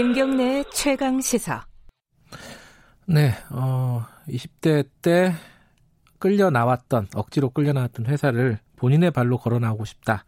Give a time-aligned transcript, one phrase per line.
[0.00, 1.66] 김경래 최강 시사.
[3.04, 5.34] 네, 어, 20대 때
[6.18, 10.24] 끌려 나왔던 억지로 끌려 나왔던 회사를 본인의 발로 걸어 나오고 싶다.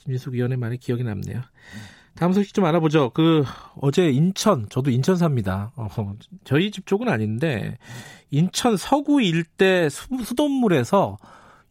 [0.00, 1.40] 김진숙 위원의 말이 기억이 남네요.
[2.14, 3.08] 다음 소식 좀 알아보죠.
[3.14, 3.42] 그
[3.80, 5.72] 어제 인천, 저도 인천 삽니다.
[5.76, 5.88] 어,
[6.44, 7.78] 저희 집 쪽은 아닌데
[8.30, 11.16] 인천 서구 일대 수돗물에서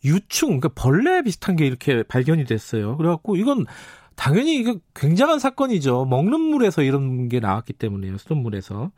[0.03, 2.97] 유충, 그러니까 벌레 비슷한 게 이렇게 발견이 됐어요.
[2.97, 3.67] 그래갖고 이건
[4.15, 6.05] 당연히 이거 굉장한 사건이죠.
[6.05, 8.17] 먹는 물에서 이런 게 나왔기 때문에요.
[8.17, 8.91] 수돗물에서.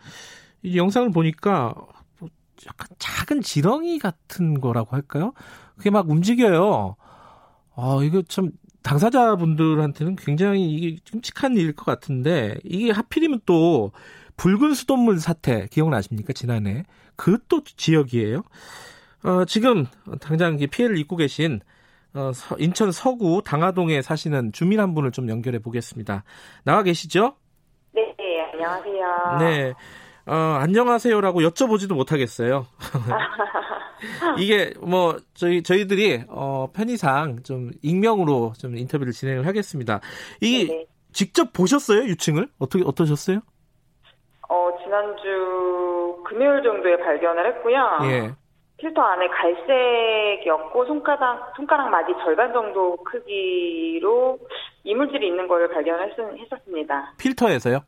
[0.64, 1.74] 이 영상을 보니까
[2.20, 2.30] 뭐
[2.68, 5.34] 약간 작은 지렁이 같은 거라고 할까요?
[5.76, 6.96] 그게 막 움직여요.
[7.76, 8.52] 아, 이거 참
[8.84, 13.92] 당사자분들한테는 굉장히 이게 끔찍한 일일 것 같은데 이게 하필이면 또
[14.38, 16.34] 붉은 수돗물 사태 기억나십니까?
[16.34, 16.84] 지난해.
[17.16, 18.44] 그 또 지역이에요.
[19.24, 19.86] 어, 지금
[20.22, 21.60] 당장 피해를 입고 계신
[22.18, 26.24] 어, 인천 서구 당하동에 사시는 주민 한 분을 좀 연결해 보겠습니다.
[26.64, 27.36] 나와 계시죠?
[27.94, 28.16] 네,
[28.54, 29.38] 안녕하세요.
[29.40, 29.74] 네.
[30.26, 32.66] 어, 안녕하세요라고 여쭤보지도 못하겠어요.
[34.40, 40.02] 이게 뭐 저희 저희들이 어, 편의상 좀 익명으로 좀 인터뷰를 진행을 하겠습니다.
[40.42, 40.86] 이 네네.
[41.14, 43.40] 직접 보셨어요 유층을 어떻게 어떠셨어요?
[44.50, 47.78] 어 지난주 금요일 정도에 발견을 했고요.
[48.04, 48.36] 예.
[48.78, 54.38] 필터 안에 갈색이었고 손가락 손가락 마디 절반 정도 크기로
[54.84, 57.14] 이물질이 있는 걸 발견했었습니다.
[57.18, 57.80] 필터에서요?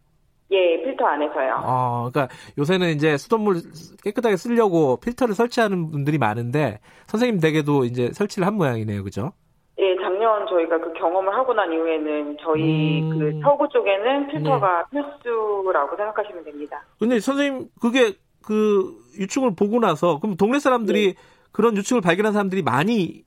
[0.52, 1.62] 예, 필터 안에서요.
[1.64, 3.62] 어, 그러니까 요새는 이제 수돗물
[4.04, 9.32] 깨끗하게 쓰려고 필터를 설치하는 분들이 많은데 선생님 댁에도 이제 설치를 한 모양이네요, 그죠?
[9.78, 13.20] 예, 작년 저희가 그 경험을 하고 난 이후에는 저희 음...
[13.20, 15.02] 그 서구 쪽에는 필터가 네.
[15.02, 16.84] 필수라고 생각하시면 됩니다.
[17.00, 18.14] 근데 선생님 그게
[18.50, 21.22] 그 유충을 보고 나서 그럼 동네 사람들이 네.
[21.52, 23.24] 그런 유충을 발견한 사람들이 많이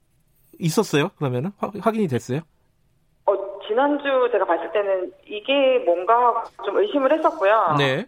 [0.59, 1.11] 있었어요?
[1.17, 2.41] 그러면은 확인이 됐어요?
[3.65, 7.75] 지난주 제가 봤을 때는 이게 뭔가 좀 의심을 했었고요.
[7.77, 8.05] 네.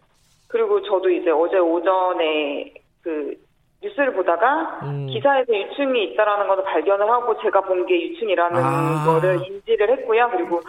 [0.49, 3.33] 그리고 저도 이제 어제 오전에 그
[3.81, 5.07] 뉴스를 보다가 음.
[5.07, 9.05] 기사에서 유충이 있다라는 것을 발견을 하고 제가 본 게 유충이라는 아.
[9.05, 10.29] 거를 인지를 했고요.
[10.33, 10.59] 그리고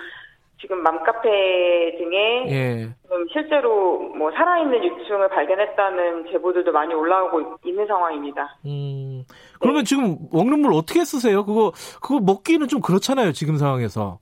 [0.61, 2.89] 지금 맘카페 등에 예.
[3.33, 8.57] 실제로 뭐 살아있는 유충을 발견했다는 제보들도 많이 올라오고 있는 상황입니다.
[8.67, 9.25] 음.
[9.61, 9.85] 그러면 네.
[9.85, 11.45] 지금 먹는 물 어떻게 쓰세요?
[11.45, 11.73] 그거
[12.03, 13.33] 그거 먹기는 좀 그렇잖아요.
[13.33, 14.19] 지금 상황에서.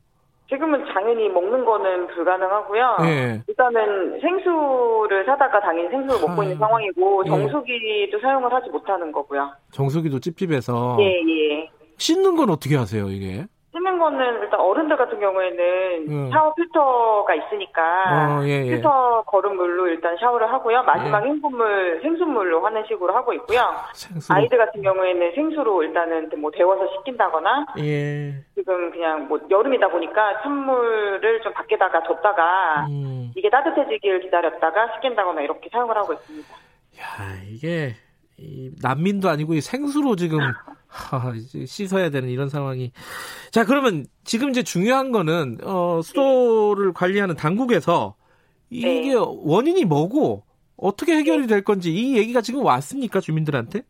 [0.48, 2.96] 지금은 당연히 먹는 거는 불가능하고요.
[3.04, 3.42] 예.
[3.48, 7.30] 일단은 생수를 사다가 당연히 생수를 먹고 아, 있는 상황이고 예.
[7.30, 9.50] 정수기도 사용을 하지 못하는 거고요.
[9.72, 10.98] 정수기도 찝찝해서.
[11.00, 11.70] 예, 예.
[11.96, 13.46] 씻는 건 어떻게 하세요, 이게?
[13.74, 16.30] 쓰는 거는 일단 어른들 같은 경우에는 음.
[16.30, 18.70] 샤워 필터가 있으니까 어, 예, 예.
[18.70, 20.84] 필터 거름물로 일단 샤워를 하고요.
[20.84, 21.28] 마지막 예.
[21.30, 23.60] 행분물 생수물로 하는 식으로 하고 있고요.
[23.92, 24.38] 생수로.
[24.38, 28.34] 아이들 같은 경우에는 생수로 일단은 뭐 데워서 식힌다거나 예.
[28.54, 33.32] 지금 그냥 뭐 여름이다 보니까 찬물을 좀 밖에다가 뒀다가 음.
[33.36, 36.48] 이게 따뜻해지길 기다렸다가 식힌다거나 이렇게 사용을 하고 있습니다.
[37.00, 37.94] 야 이게
[38.38, 40.38] 이 난민도 아니고 생수로 지금
[40.94, 41.32] 하,
[41.66, 42.92] 씻어야 되는 이런 상황이.
[43.50, 48.14] 자, 그러면 지금 이제 중요한 거는, 어, 수도를 관리하는 당국에서
[48.70, 49.14] 이게 네.
[49.18, 50.44] 원인이 뭐고
[50.76, 53.82] 어떻게 해결이 될 건지 이 얘기가 지금 왔습니까, 주민들한테?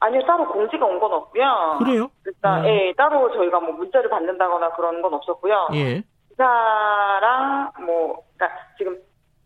[0.00, 1.76] 아니요, 따로 공지가 온 건 없고요.
[1.78, 2.10] 그래요?
[2.26, 2.68] 일단, 음.
[2.68, 5.68] 예, 따로 저희가 뭐 문자를 받는다거나 그런 건 없었고요.
[5.74, 6.02] 예.
[6.30, 8.98] 기사랑 뭐, 그러니까 지금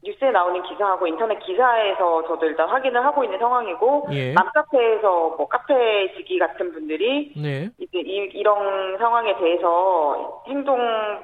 [0.08, 4.32] 뉴스에 나오는 기사하고 인터넷 기사에서 저도 일단 확인을 하고 있는 상황이고 예.
[4.32, 7.68] 맘카페에서 뭐 카페 지기 같은 분들이 네.
[7.78, 10.78] 이제 이, 이런 상황에 대해서 행동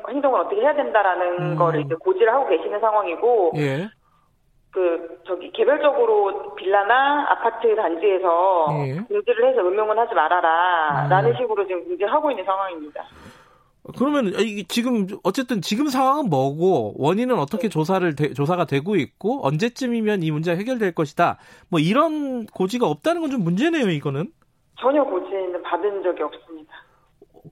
[0.08, 1.56] 행동을 어떻게 해야 된다라는 음.
[1.56, 3.88] 거를 이제 고지를 하고 계시는 상황이고 예.
[4.70, 9.00] 그 저기 개별적으로 빌라나 아파트 단지에서 예.
[9.08, 11.36] 공지를 해서 음용은 하지 말아라라는 음.
[11.36, 13.04] 식으로 지금 공지를 하고 있는 상황입니다.
[13.98, 17.68] 그러면 이게 지금 어쨌든 지금 상황은 뭐고 원인은 어떻게 네.
[17.68, 21.38] 조사를 되, 조사가 되고 있고 언제쯤이면 이 문제가 해결될 것이다.
[21.68, 24.28] 뭐 이런 고지가 없다는 건 좀 문제네요, 이거는.
[24.80, 26.72] 전혀 고지는 받은 적이 없습니다.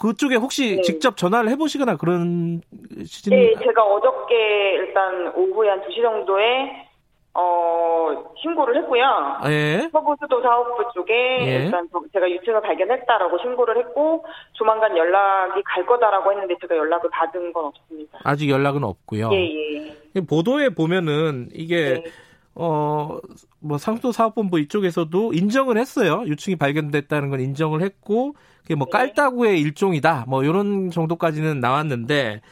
[0.00, 0.82] 그쪽에 혹시 네.
[0.82, 2.62] 직접 전화를 해보시거나 그런
[3.04, 3.30] 시즌?
[3.36, 4.34] 네, 제가 어저께
[4.76, 6.88] 일단 오후에 한 2시 정도에
[7.34, 9.04] 어, 신고를 했고요.
[9.46, 9.88] 예.
[9.90, 11.14] 서부수도 사업부 쪽에
[11.46, 11.64] 예.
[11.64, 17.66] 일단 제가 유증을 발견했다라고 신고를 했고 조만간 연락이 갈 거다라고 했는데 제가 연락을 받은 건
[17.66, 18.18] 없습니다.
[18.24, 19.30] 아직 연락은 없고요.
[19.32, 20.20] 예, 예.
[20.20, 22.10] 보도에 보면은 이게 네.
[22.54, 23.18] 어,
[23.60, 26.24] 뭐 상도 사업본부 이쪽에서도 인정을 했어요.
[26.26, 28.98] 유충이 발견됐다는 건 인정을 했고 그게 뭐 네.
[28.98, 30.26] 깔따구의 일종이다.
[30.28, 32.42] 뭐 이런 정도까지는 나왔는데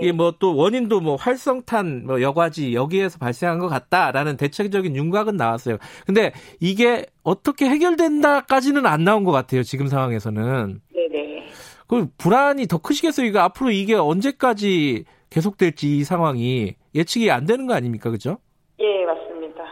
[0.00, 0.06] 네.
[0.06, 5.78] 이게 뭐 또 원인도 뭐 활성탄, 뭐 여과지 여기에서 발생한 것 같다라는 대체적인 윤곽은 나왔어요.
[6.06, 9.62] 근데 이게 어떻게 해결된다까지는 안 나온 것 같아요.
[9.62, 10.80] 지금 상황에서는.
[10.92, 11.46] 네네.
[11.86, 13.26] 그 불안이 더 크시겠어요.
[13.26, 18.10] 이거 앞으로 이게 언제까지 계속될지 이 상황이 예측이 안 되는 거 아닙니까?
[18.10, 18.38] 그죠?
[18.80, 19.64] 예, 맞습니다.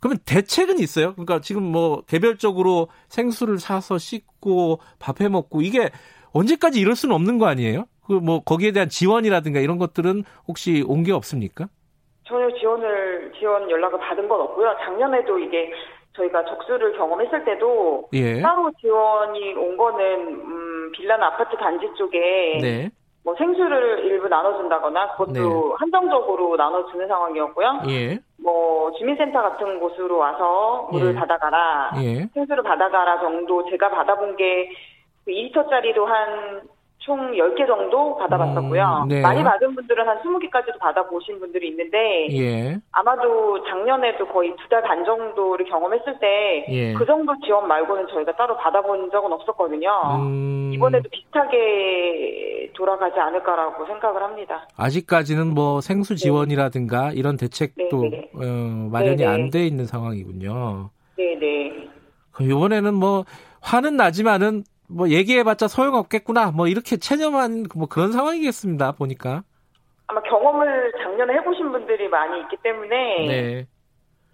[0.00, 1.12] 그러면 대책은 있어요?
[1.14, 5.90] 그러니까 지금 뭐 개별적으로 생수를 사서 씻고 밥해 먹고 이게
[6.32, 7.86] 언제까지 이럴 수는 없는 거 아니에요?
[8.08, 11.66] 그 뭐 거기에 대한 지원이라든가 이런 것들은 혹시 온 게 없습니까?
[12.24, 14.74] 전혀 지원을 지원 연락을 받은 건 없고요.
[14.80, 15.70] 작년에도 이게
[16.14, 18.40] 저희가 적수를 경험했을 때도 예.
[18.42, 22.90] 따로 지원이 온 거는 음, 빌라나 아파트 단지 쪽에 네.
[23.24, 25.74] 뭐 생수를 일부 나눠준다거나 그것도 네.
[25.78, 27.82] 한정적으로 나눠주는 상황이었고요.
[27.88, 28.18] 예.
[28.42, 31.14] 뭐 주민센터 같은 곳으로 와서 물을 예.
[31.14, 32.26] 받아가라, 예.
[32.34, 34.70] 생수를 받아가라 정도 제가 받아본 게
[35.28, 36.62] 2리터짜리도 그한
[37.08, 39.00] 총 10개 정도 받아봤었고요.
[39.04, 39.22] 음, 네.
[39.22, 42.76] 많이 받은 분들은 한 20개까지도 받아보신 분들이 있는데 예.
[42.92, 46.92] 아마도 작년에도 거의 두 달 반 정도를 경험했을 때그 예.
[46.92, 49.88] 그 정도 지원 말고는 저희가 따로 받아본 적은 없었거든요.
[50.20, 50.70] 음...
[50.74, 54.68] 이번에도 비슷하게 돌아가지 않을까라고 생각을 합니다.
[54.76, 56.16] 아직까지는 뭐 생수 네.
[56.24, 57.14] 지원이라든가 네.
[57.16, 58.30] 이런 대책도 네, 네.
[58.34, 60.90] 어, 마련이 안 돼 있는 상황이군요.
[61.16, 61.88] 네네.
[62.42, 63.24] 이번에는 뭐
[63.62, 66.50] 화는 나지만은 뭐 얘기해봤자 소용없겠구나.
[66.50, 68.92] 뭐 이렇게 체념한 뭐 그런 상황이겠습니다.
[68.92, 69.42] 보니까.
[70.06, 73.66] 아마 경험을 작년에 해보신 분들이 많이 있기 때문에 네.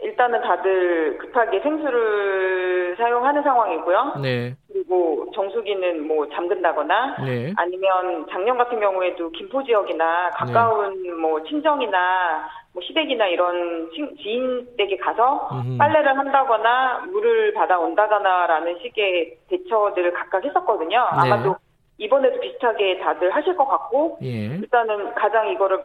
[0.05, 4.17] 일단은 다들 급하게 생수를 사용하는 상황이고요.
[4.23, 4.55] 네.
[4.71, 7.53] 그리고 정수기는 뭐 잠근다거나 네.
[7.57, 11.11] 아니면 작년 같은 경우에도 김포 지역이나 가까운 네.
[11.11, 13.91] 뭐 친정이나 뭐 시댁이나 이런
[14.23, 15.79] 지인 댁에 가서 음흠.
[15.79, 20.99] 빨래를 한다거나 물을 받아 온다거나라는 식의 대처들을 각각 했었거든요.
[20.99, 21.33] 네.
[21.33, 21.57] 아마도
[21.97, 24.57] 이번에도 비슷하게 다들 하실 것 같고 예.
[24.57, 25.83] 일단은 가장 이거를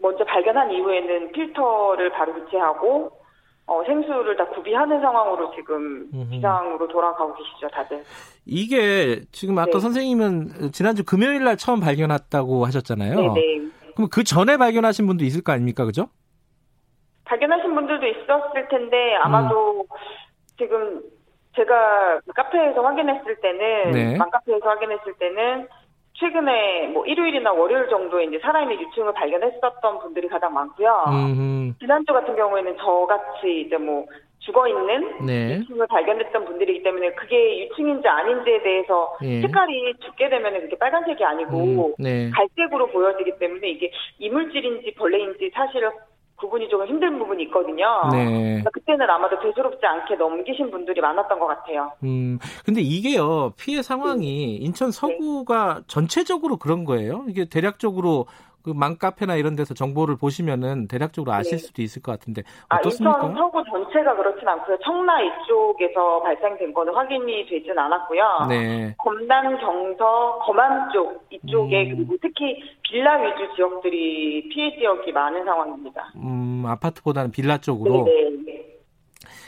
[0.00, 3.17] 먼저 발견한 이후에는 필터를 바로 교체하고
[3.68, 6.08] 어, 생수를 다 구비하는 상황으로 지금.
[6.30, 8.02] 비상으로 돌아가고 계시죠, 다들.
[8.46, 9.78] 이게 지금 아까 네.
[9.78, 13.14] 선생님은 지난주 금요일 날 처음 발견했다고 하셨잖아요.
[13.14, 13.68] 네, 네.
[13.94, 16.08] 그럼 그 전에 발견하신 분도 있을 거 아닙니까, 그죠?
[17.26, 19.84] 발견하신 분들도 있었을 텐데 아마도 음.
[20.56, 21.02] 지금
[21.54, 24.16] 제가 카페에서 확인했을 때는 네.
[24.16, 25.68] 맘카페에서 확인했을 때는
[26.18, 31.04] 최근에 뭐 일요일이나 월요일 정도에 이제 살아있는 유충을 발견했었던 분들이 가장 많고요.
[31.08, 31.78] 음흠.
[31.78, 34.04] 지난주 같은 경우에는 저같이 이제 뭐
[34.40, 35.58] 죽어 있는 네.
[35.58, 39.40] 유충을 발견했던 분들이기 때문에 그게 유충인지 아닌지에 대해서 예.
[39.42, 42.30] 색깔이 죽게 되면 그게 빨간색이 아니고 음, 네.
[42.30, 45.88] 갈색으로 보여지기 때문에 이게 이물질인지 벌레인지 사실
[46.38, 48.08] 구분이 조금 힘든 부분이 있거든요.
[48.12, 48.62] 네.
[48.72, 51.92] 그때는 아마도 대수롭지 않게 넘기신 분들이 많았던 것 같아요.
[52.04, 54.64] 음, 근데 이게요, 피해 상황이 네.
[54.64, 55.80] 인천 서구가 네.
[55.88, 57.24] 전체적으로 그런 거예요?
[57.28, 58.26] 이게 대략적으로
[58.62, 61.58] 그 맘카페나 이런 데서 정보를 보시면은 대략적으로 아실 네.
[61.58, 63.16] 수도 있을 것 같은데 어떻습니까?
[63.16, 64.78] 아, 인천 서구 전체가 그렇진 않고요.
[64.84, 68.46] 청라 이쪽에서 발생된 거는 확인이 되진 않았고요.
[68.48, 68.94] 네.
[68.98, 71.96] 검단, 경서, 검안 쪽 이쪽에 음.
[71.96, 76.12] 그리고 특히 빌라 위주 지역들이 피해 지역이 많은 상황입니다.
[76.16, 78.04] 음, 아파트보다는 빌라 쪽으로.
[78.04, 78.47] 네.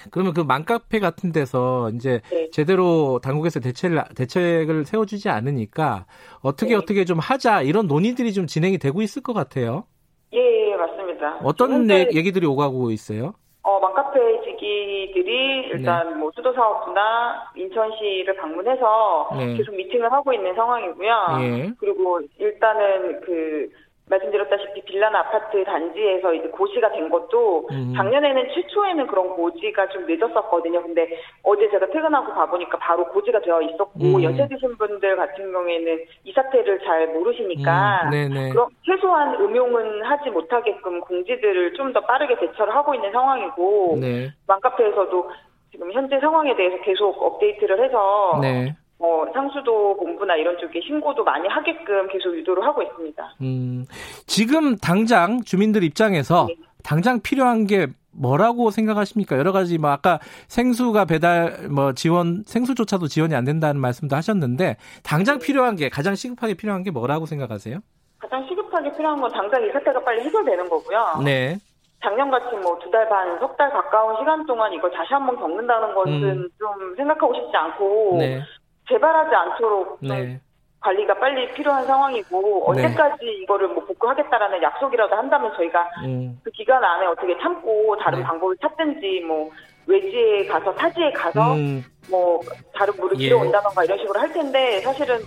[0.05, 0.11] 네.
[0.11, 2.51] 그러면 그 맘카페 같은 데서 이제 네.
[2.51, 6.07] 제대로 당국에서 대책을, 대책을 세워주지 않으니까
[6.43, 6.77] 어떻게 네.
[6.77, 9.85] 어떻게 좀 하자 이런 논의들이 좀 진행이 되고 있을 것 같아요.
[10.33, 11.41] 예, 예 맞습니다.
[11.43, 13.35] 어떤 현재, 얘기들이 오가고 있어요?
[13.63, 16.15] 어, 맘카페 지기들이 일단 네.
[16.17, 19.57] 뭐 수도 사업부나 인천시를 방문해서 네.
[19.57, 21.11] 계속 미팅을 하고 있는 상황이고요.
[21.41, 21.73] 예.
[21.79, 23.69] 그리고 일단은 그
[24.11, 27.93] 말씀드렸다시피 빌라나 아파트 단지에서 이제 고시가 된 것도 음.
[27.97, 30.83] 작년에는 최초에는 그런 고지가 좀 늦었었거든요.
[30.83, 31.09] 근데
[31.43, 34.23] 어제 제가 퇴근하고 가보니까 바로 고지가 되어 있었고 음.
[34.23, 38.51] 연세 드신 분들 같은 경우에는 이 사태를 잘 모르시니까 음.
[38.53, 44.31] 그럼 최소한 음용은 하지 못하게끔 공지들을 좀 더 빠르게 대처를 하고 있는 상황이고 네.
[44.47, 45.31] 맘카페에서도
[45.71, 48.75] 지금 현재 상황에 대해서 계속 업데이트를 해서 네.
[49.01, 53.35] 뭐 상수도 본부나 이런 쪽에 신고도 많이 하게끔 계속 유도를 하고 있습니다.
[53.41, 53.87] 음,
[54.27, 56.57] 지금 당장 주민들 입장에서 네.
[56.85, 59.39] 당장 필요한 게 뭐라고 생각하십니까?
[59.39, 65.39] 여러 가지 뭐 아까 생수가 배달 뭐 지원 생수조차도 지원이 안 된다는 말씀도 하셨는데 당장
[65.39, 65.47] 네.
[65.47, 67.79] 필요한 게 가장 시급하게 필요한 게 뭐라고 생각하세요?
[68.19, 71.23] 가장 시급하게 필요한 건 당장 이 사태가 빨리 해결되는 거고요.
[71.25, 71.57] 네.
[72.03, 76.13] 작년같이 뭐 두 달 반, 석 달 가까운 시간 동안 이걸 다시 한번 겪는다는 것은
[76.13, 76.49] 음.
[76.59, 78.43] 좀 생각하고 싶지 않고 네.
[78.91, 80.41] 재발하지 않도록 네.
[80.81, 82.83] 관리가 빨리 필요한 상황이고 네.
[82.85, 86.41] 언제까지 이거를 뭐 복구하겠다라는 약속이라도 한다면 저희가 음.
[86.43, 88.25] 그 기간 안에 어떻게 참고 다른 네.
[88.25, 89.51] 방법을 찾든지 뭐
[89.87, 91.85] 외지에 가서 타지에 가서 음.
[92.09, 92.41] 뭐
[92.75, 93.29] 다른 물을 예.
[93.29, 95.19] 들어온다던가 이런 식으로 할 텐데 사실은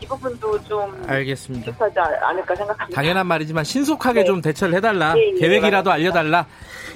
[0.00, 1.72] 이 부분도 좀 알겠습니다.
[1.78, 2.94] 하지 않을까 생각합니다.
[2.94, 4.24] 당연한 말이지만 신속하게 네.
[4.24, 5.14] 좀 대처를 해달라.
[5.14, 6.46] 네, 계획이라도 알려달라.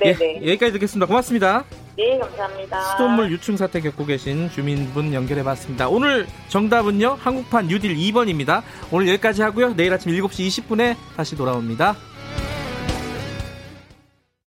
[0.01, 0.37] 네, 예, 네.
[0.37, 1.07] 여기까지 듣겠습니다.
[1.07, 1.65] 고맙습니다.
[1.97, 2.81] 네, 감사합니다.
[2.91, 5.89] 수돗물 유충 사태 겪고 계신 주민분 연결해봤습니다.
[5.89, 8.63] 오늘 정답은요, 한국판 뉴딜 2번입니다.
[8.91, 9.75] 오늘 여기까지 하고요.
[9.77, 11.95] 내일 아침 7시 20분에 다시 돌아옵니다.